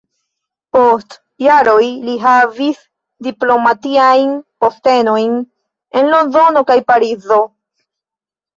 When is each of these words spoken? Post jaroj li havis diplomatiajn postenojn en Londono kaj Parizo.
Post 0.77 1.11
jaroj 1.47 1.83
li 2.07 2.15
havis 2.23 2.79
diplomatiajn 3.29 4.33
postenojn 4.65 5.39
en 6.01 6.13
Londono 6.17 6.67
kaj 6.73 6.81
Parizo. 6.91 7.43